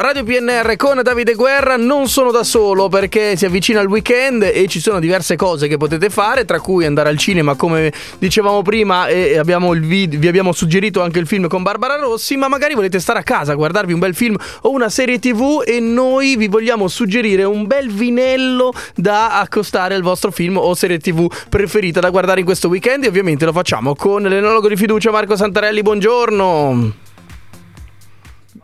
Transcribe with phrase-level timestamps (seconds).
[0.00, 4.68] Radio PNR con Davide Guerra non sono da solo perché si avvicina il weekend e
[4.68, 9.08] ci sono diverse cose che potete fare, tra cui andare al cinema come dicevamo prima
[9.08, 13.00] e abbiamo vid- vi abbiamo suggerito anche il film con Barbara Rossi, ma magari volete
[13.00, 16.86] stare a casa, guardarvi un bel film o una serie tv e noi vi vogliamo
[16.86, 22.38] suggerire un bel vinello da accostare al vostro film o serie tv preferita da guardare
[22.38, 27.06] in questo weekend e ovviamente lo facciamo con l'enologo di fiducia Marco Santarelli, buongiorno.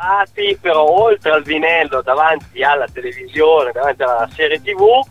[0.00, 5.04] Infatti, però oltre al vinello davanti alla televisione, davanti alla serie tv,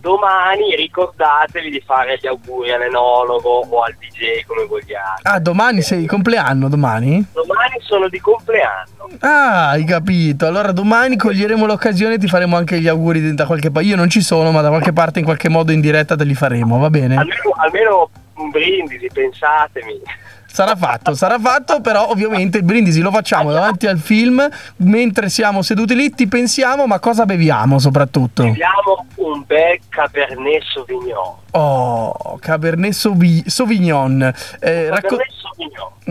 [0.00, 5.22] domani ricordatevi di fare gli auguri all'enologo o al DJ come vogliate.
[5.24, 7.26] Ah, domani sei compleanno, domani?
[7.32, 9.08] Domani sono di compleanno.
[9.18, 10.46] Ah, hai capito.
[10.46, 13.88] Allora domani coglieremo l'occasione e ti faremo anche gli auguri da qualche parte.
[13.88, 16.34] Io non ci sono, ma da qualche parte in qualche modo in diretta te li
[16.34, 17.16] faremo, va bene?
[17.16, 20.00] Almeno, almeno un brindisi, pensatemi.
[20.52, 24.46] Sarà fatto, sarà fatto, però ovviamente il brindisi lo facciamo davanti al film,
[24.78, 28.42] mentre siamo seduti lì ti pensiamo, ma cosa beviamo soprattutto?
[28.42, 31.34] Beviamo un bel Cabernet Sauvignon.
[31.52, 34.22] Oh, Cabernet Sauvi- Sauvignon.
[34.58, 35.39] Eh, Cabernet Sauvignon.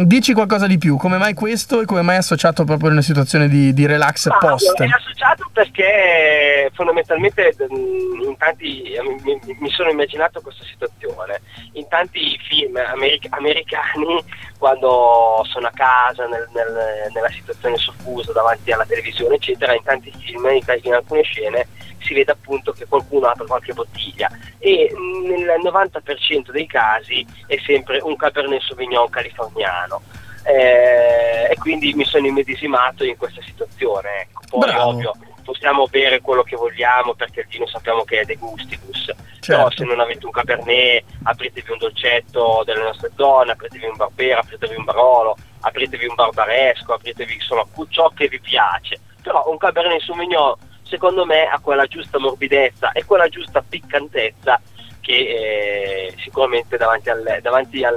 [0.06, 3.02] Dici qualcosa di più, come mai questo e come mai è associato proprio in una
[3.04, 4.82] situazione di, di relax Ma post?
[4.82, 8.84] È associato perché fondamentalmente mh, in tanti,
[9.24, 11.42] mi, mi- mi sono immaginato questa situazione.
[11.74, 14.24] In tanti film americ- americani,
[14.60, 20.12] quando sono a casa, nel- nel- nella situazione soffusa davanti alla televisione, eccetera, in tanti
[20.20, 21.68] film, in, in alcune scene,
[22.02, 27.58] si vede appunto che qualcuno apre qualche bottiglia e mh, nel 90% dei casi è
[27.66, 30.02] sempre un Cabernet Sauvignon californiano.
[30.44, 34.22] Eh, e quindi mi sono immedesimato in questa situazione.
[34.22, 34.42] Ecco.
[34.50, 34.90] Poi Bravo.
[34.90, 35.14] ovvio
[35.50, 39.06] possiamo bere quello che vogliamo perché il vino sappiamo che è de gustibus.
[39.40, 39.48] Certo.
[39.48, 44.42] Però se non avete un cabernet, apritevi un dolcetto delle nostre zone, apritevi un barbera,
[44.42, 49.00] apritevi un barolo, apritevi un barbaresco, apritevi insomma ciò che vi piace.
[49.24, 54.62] Però un cabernet sauvignon secondo me ha quella giusta morbidezza e quella giusta piccantezza
[55.10, 57.96] che eh, sicuramente davanti al, davanti al,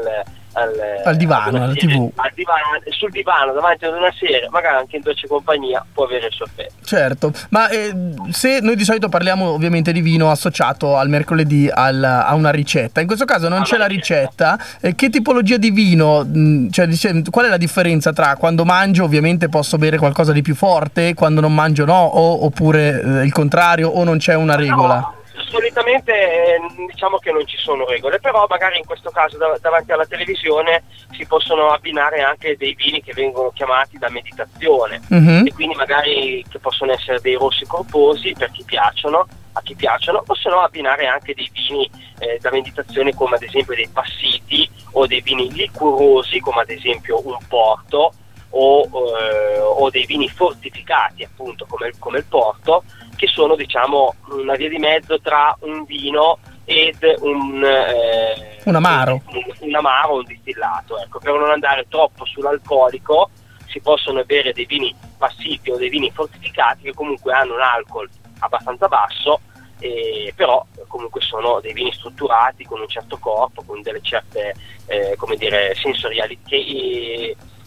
[0.55, 0.71] al,
[1.05, 2.11] Al divano, serie- TV.
[2.15, 6.29] al divano, sul divano davanti ad una serie, magari anche in dolce compagnia, può avere
[6.29, 6.73] il suo effetto.
[6.83, 7.93] Certo, ma eh,
[8.31, 13.01] se noi di solito parliamo ovviamente di vino associato al mercoledì al- a una ricetta,
[13.03, 16.87] in questo caso non A c'è la ricetta, eh, che tipologia di vino, mh, cioè
[16.87, 21.13] dice, qual è la differenza tra quando mangio ovviamente posso bere qualcosa di più forte,
[21.13, 24.95] quando non mangio no, o- oppure eh, il contrario o non c'è una regola?
[24.97, 25.15] No,
[25.53, 29.93] solitamente eh, diciamo che non ci sono regole, però magari in questo caso dav- davanti
[29.93, 35.47] alla televisione si possono abbinare anche dei vini che vengono chiamati da meditazione Mhm.
[35.47, 40.23] e quindi magari che possono essere dei rossi corposi per chi piacciono, a chi piacciono,
[40.23, 41.89] possono abbinare anche dei vini
[42.21, 47.21] eh, da meditazione come ad esempio dei passiti o dei vini liquorosi come ad esempio
[47.27, 48.13] un porto
[48.55, 48.83] o,
[49.19, 52.85] eh, o dei vini fortificati appunto come come il porto
[53.23, 59.23] che sono diciamo una via di mezzo tra un vino ed un, eh, Un amaro.
[59.29, 63.31] un, un amaro un distillato ecco, per non andare troppo sull'alcolico
[63.69, 68.11] si possono bere dei vini passiti o dei vini fortificati che comunque hanno un alcol
[68.41, 69.39] abbastanza basso
[69.79, 74.55] eh, però comunque sono dei vini strutturati con un certo corpo, con delle certe
[74.87, 76.39] eh, come dire, sensoriali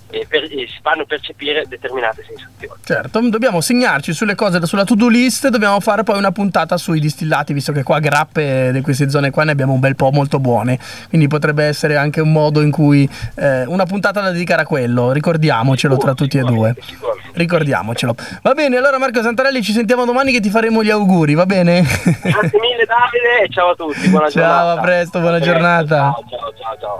[0.09, 2.79] eh, per- eh, si fanno percepire determinate sensazioni.
[2.83, 7.53] Certo, dobbiamo segnarci sulle cose sulla to-do list, dobbiamo fare poi una puntata sui distillati,
[7.53, 10.79] visto che qua grappe di queste zone qua ne abbiamo un bel po' molto buone,
[11.09, 15.11] quindi potrebbe essere anche un modo in cui eh, una puntata da dedicare a quello,
[15.11, 16.75] ricordiamocelo tra tutti e due.
[17.33, 18.15] Ricordiamocelo.
[18.41, 21.81] Va bene, allora Marco Santarelli ci sentiamo domani che ti faremo gli auguri, va bene?
[21.81, 24.79] Grazie mille Davide e ciao a tutti, buona Ciao, giornata.
[24.79, 25.95] a presto, buona A presto, giornata.
[25.97, 26.93] Ciao, ciao, ciao, ciao.